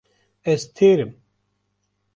[0.51, 1.11] Ez têr im.